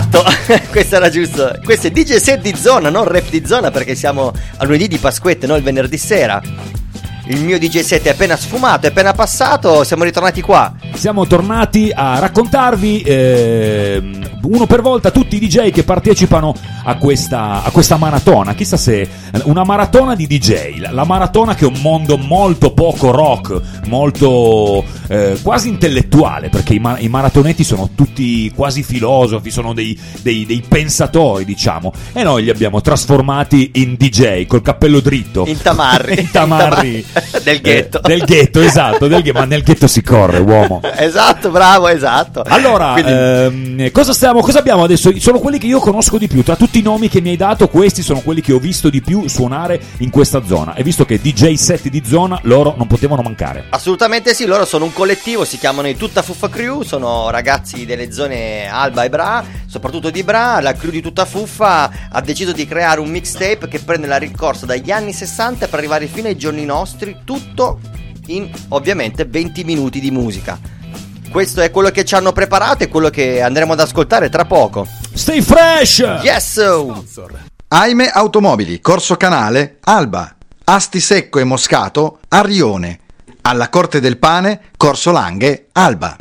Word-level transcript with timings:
Esatto, 0.00 0.24
questo 0.72 0.96
era 0.96 1.10
giusto. 1.10 1.58
Questo 1.62 1.88
è 1.88 1.90
DJ 1.90 2.16
set 2.16 2.40
di 2.40 2.54
zona, 2.56 2.88
non 2.88 3.04
rap 3.04 3.28
di 3.28 3.44
zona 3.44 3.70
perché 3.70 3.94
siamo 3.94 4.32
a 4.56 4.64
lunedì 4.64 4.88
di 4.88 4.96
Pasquette, 4.96 5.46
non 5.46 5.58
il 5.58 5.62
venerdì 5.62 5.98
sera. 5.98 6.40
Il 7.30 7.44
mio 7.44 7.60
DJ 7.60 7.82
set 7.82 8.06
è 8.06 8.10
appena 8.10 8.36
sfumato, 8.36 8.86
è 8.86 8.88
appena 8.88 9.12
passato, 9.12 9.84
siamo 9.84 10.02
ritornati 10.02 10.40
qua. 10.40 10.74
Siamo 10.94 11.28
tornati 11.28 11.92
a 11.94 12.18
raccontarvi 12.18 13.02
ehm, 13.06 14.30
uno 14.42 14.66
per 14.66 14.82
volta 14.82 15.12
tutti 15.12 15.36
i 15.36 15.38
DJ 15.38 15.70
che 15.70 15.84
partecipano 15.84 16.52
a 16.82 16.96
questa, 16.96 17.62
a 17.62 17.70
questa 17.70 17.96
maratona. 17.98 18.54
Chissà 18.54 18.76
se 18.76 19.08
una 19.44 19.62
maratona 19.62 20.16
di 20.16 20.26
DJ, 20.26 20.80
la, 20.80 20.90
la 20.90 21.04
maratona 21.04 21.54
che 21.54 21.66
è 21.66 21.68
un 21.68 21.78
mondo 21.80 22.18
molto 22.18 22.72
poco 22.72 23.12
rock, 23.12 23.60
molto 23.86 24.84
eh, 25.06 25.38
quasi 25.40 25.68
intellettuale, 25.68 26.48
perché 26.48 26.74
i, 26.74 26.80
ma- 26.80 26.98
i 26.98 27.08
maratonetti 27.08 27.62
sono 27.62 27.90
tutti 27.94 28.50
quasi 28.56 28.82
filosofi, 28.82 29.52
sono 29.52 29.72
dei, 29.72 29.96
dei- 30.20 30.46
dei 30.46 30.64
pensatori, 30.66 31.44
diciamo, 31.44 31.92
e 32.12 32.24
noi 32.24 32.42
li 32.42 32.50
abbiamo 32.50 32.80
trasformati 32.80 33.70
in 33.74 33.94
DJ 33.94 34.46
col 34.46 34.62
cappello 34.62 34.98
dritto. 34.98 35.44
In 35.46 35.62
tamarri. 35.62 36.18
In 36.20 36.30
tamarri. 36.32 37.06
Del 37.42 37.60
ghetto. 37.60 37.98
Eh, 38.02 38.08
del 38.08 38.24
ghetto, 38.24 38.60
esatto, 38.60 39.06
del 39.06 39.22
ghe- 39.22 39.32
ma 39.32 39.44
nel 39.44 39.62
ghetto 39.62 39.86
si 39.86 40.02
corre, 40.02 40.38
uomo. 40.38 40.80
Esatto, 40.96 41.50
bravo, 41.50 41.88
esatto. 41.88 42.42
Allora, 42.46 42.92
Quindi- 42.92 43.10
ehm, 43.12 43.90
cosa, 43.92 44.12
stiamo, 44.12 44.40
cosa 44.40 44.58
abbiamo 44.58 44.84
adesso? 44.84 45.12
Sono 45.18 45.38
quelli 45.38 45.58
che 45.58 45.66
io 45.66 45.78
conosco 45.80 46.18
di 46.18 46.26
più. 46.28 46.42
Tra 46.42 46.56
tutti 46.56 46.78
i 46.78 46.82
nomi 46.82 47.08
che 47.08 47.20
mi 47.20 47.30
hai 47.30 47.36
dato, 47.36 47.68
questi 47.68 48.02
sono 48.02 48.20
quelli 48.20 48.40
che 48.40 48.52
ho 48.52 48.58
visto 48.58 48.90
di 48.90 49.00
più 49.00 49.28
suonare 49.28 49.80
in 49.98 50.10
questa 50.10 50.44
zona. 50.44 50.74
E 50.74 50.82
visto 50.82 51.04
che 51.04 51.20
DJ 51.20 51.54
set 51.54 51.88
di 51.88 52.02
zona, 52.06 52.38
loro 52.42 52.74
non 52.76 52.86
potevano 52.86 53.22
mancare. 53.22 53.64
Assolutamente 53.70 54.34
sì, 54.34 54.44
loro 54.46 54.64
sono 54.64 54.84
un 54.84 54.92
collettivo, 54.92 55.44
si 55.44 55.58
chiamano 55.58 55.88
i 55.88 55.96
Tutta 55.96 56.22
Fuffa 56.22 56.48
Crew, 56.48 56.82
sono 56.82 57.30
ragazzi 57.30 57.86
delle 57.86 58.12
zone 58.12 58.68
Alba 58.68 59.04
e 59.04 59.08
Bra, 59.08 59.44
soprattutto 59.66 60.10
di 60.10 60.22
Bra, 60.22 60.60
la 60.60 60.74
crew 60.74 60.90
di 60.90 61.00
Tutta 61.00 61.24
Fuffa 61.24 61.90
ha 62.10 62.20
deciso 62.20 62.52
di 62.52 62.66
creare 62.66 63.00
un 63.00 63.08
mixtape 63.08 63.68
che 63.68 63.80
prende 63.80 64.06
la 64.06 64.16
ricorsa 64.16 64.66
dagli 64.66 64.90
anni 64.90 65.12
60 65.12 65.66
per 65.66 65.78
arrivare 65.78 66.06
fino 66.06 66.28
ai 66.28 66.36
giorni 66.36 66.64
nostri, 66.64 67.09
tutto 67.24 67.80
in 68.26 68.50
ovviamente 68.68 69.24
20 69.24 69.64
minuti 69.64 70.00
di 70.00 70.10
musica. 70.10 70.58
Questo 71.30 71.60
è 71.60 71.70
quello 71.70 71.90
che 71.90 72.04
ci 72.04 72.14
hanno 72.14 72.32
preparato 72.32 72.82
e 72.82 72.88
quello 72.88 73.08
che 73.08 73.40
andremo 73.40 73.72
ad 73.72 73.80
ascoltare 73.80 74.28
tra 74.28 74.44
poco. 74.44 74.86
Stay 75.12 75.40
fresh! 75.40 75.98
Yes! 76.22 76.60
Aime 77.68 78.08
Automobili, 78.08 78.80
Corso 78.80 79.16
Canale, 79.16 79.78
Alba. 79.82 80.34
Asti 80.64 81.00
Secco 81.00 81.38
e 81.38 81.44
Moscato, 81.44 82.18
Arrione. 82.28 82.98
Alla 83.42 83.68
Corte 83.68 84.00
del 84.00 84.18
Pane, 84.18 84.70
Corso 84.76 85.12
Langhe, 85.12 85.68
Alba. 85.72 86.16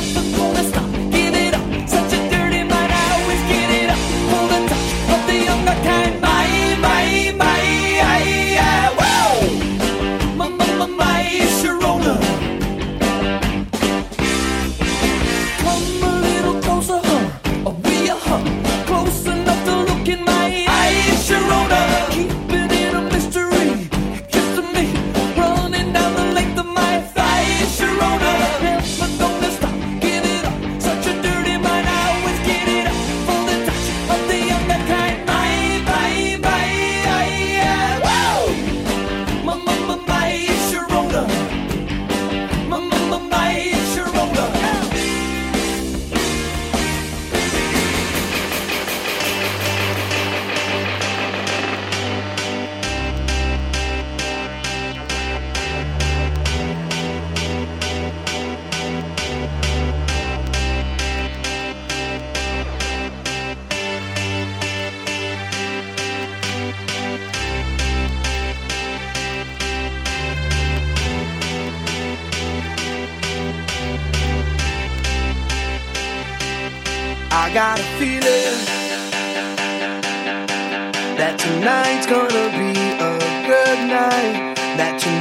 the 0.00 0.22
corazón. 0.36 0.79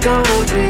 golden 0.00 0.69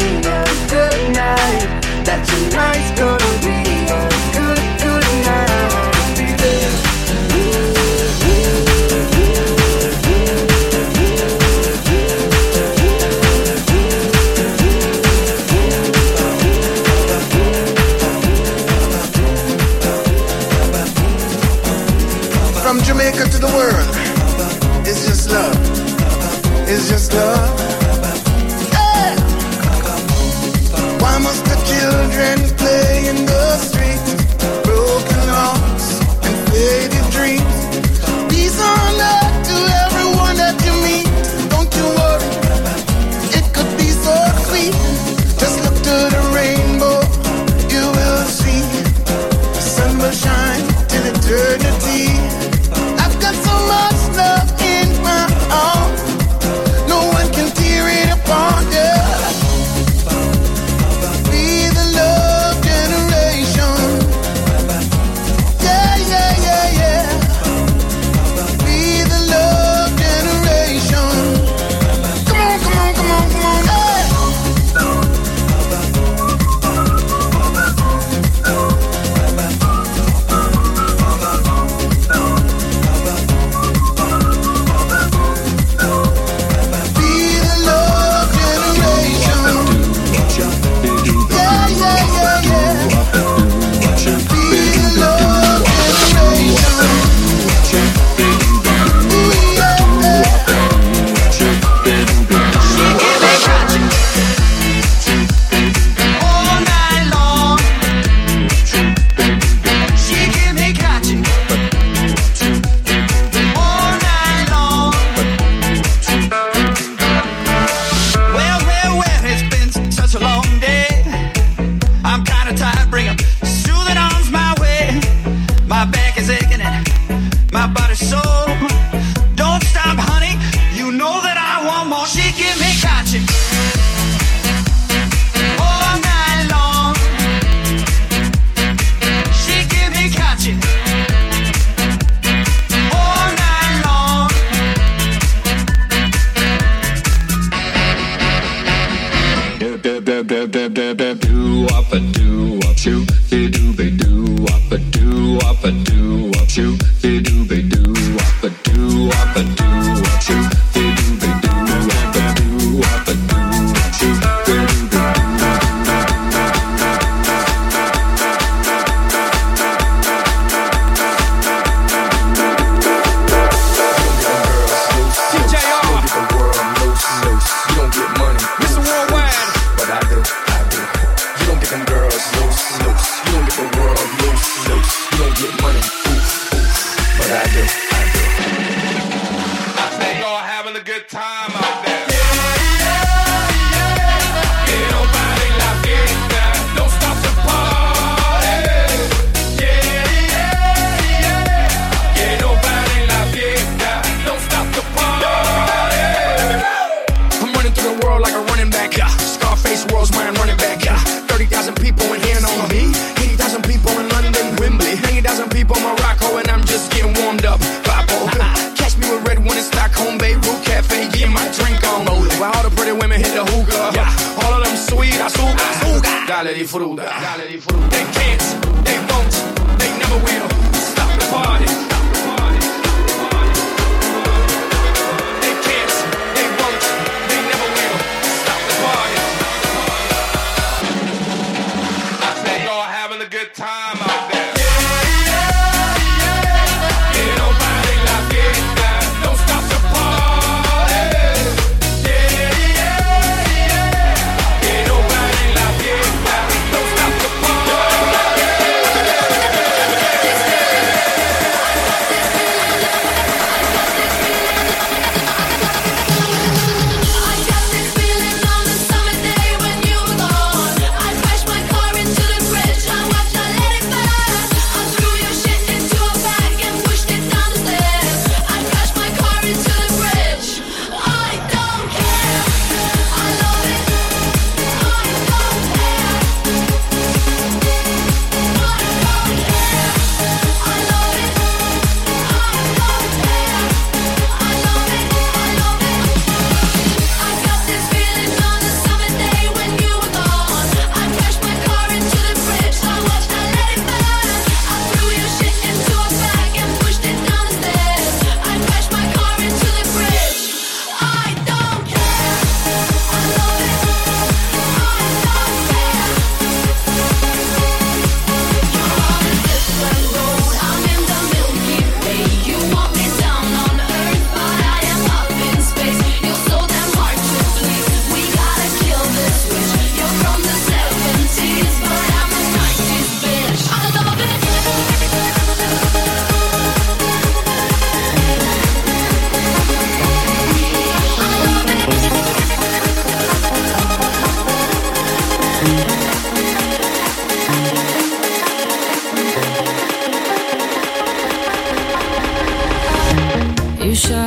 dale 226.31 226.53
disfruta. 226.53 227.03
Dale 227.03 227.49
disfruta. 227.49 227.89
They 227.89 228.05
can't, 228.13 228.85
they 228.85 228.99
won't, 229.09 229.79
they 229.79 229.91
never 229.99 230.19
will. 230.23 230.49
Stop 230.73 231.19
the 231.19 231.27
party. 231.29 231.90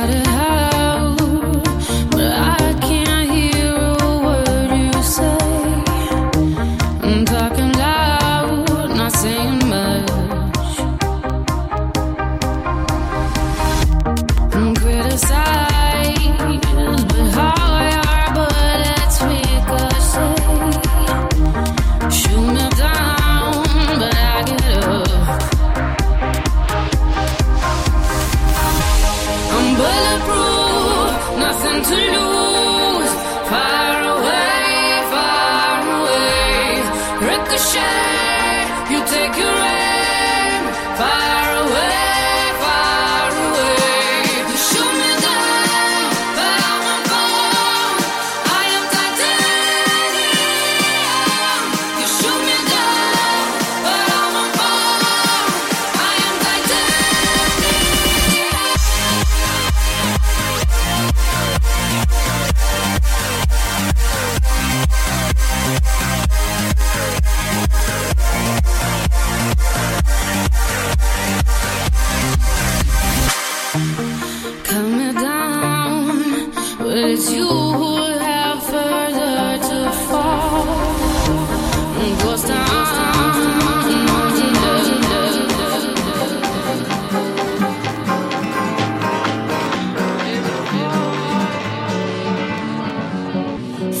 Shout 0.04 0.58
it 0.58 0.63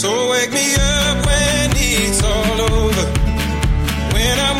So 0.00 0.30
wake 0.30 0.50
me 0.50 0.74
up 0.76 1.26
when 1.26 1.72
it's 1.76 2.24
all 2.24 2.60
over. 2.72 3.06
When 4.14 4.38
I'm 4.40 4.59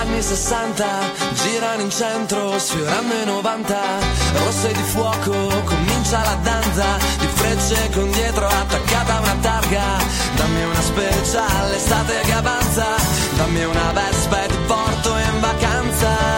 anni 0.00 0.22
60 0.22 0.86
girano 1.34 1.82
in 1.82 1.90
centro 1.90 2.58
sfiorando 2.58 3.14
i 3.14 3.24
90 3.24 3.76
rosse 4.44 4.72
di 4.72 4.82
fuoco 4.82 5.32
comincia 5.64 6.22
la 6.24 6.38
danza. 6.42 6.84
Di 7.18 7.26
frecce 7.26 7.90
con 7.92 8.10
dietro 8.10 8.46
attaccata 8.46 9.20
una 9.20 9.36
targa. 9.40 9.82
Dammi 10.36 10.62
una 10.64 10.80
speciale 10.80 11.76
estate 11.76 12.20
che 12.24 12.32
avanza. 12.32 12.86
Dammi 13.36 13.64
una 13.64 13.92
vespa 13.92 14.44
e 14.44 14.48
ti 14.48 14.56
porto 14.66 15.16
in 15.16 15.40
vacanza 15.40 16.37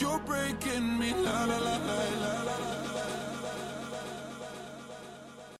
You're 0.00 0.20
breaking 0.20 0.96
me 0.96 1.12
la 1.12 1.44
la 1.44 1.58
la 1.58 1.76
la 1.76 1.98
la 2.22 2.42
la. 2.44 2.67